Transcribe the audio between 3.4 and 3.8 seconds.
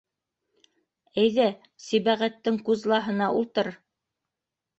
ултыр.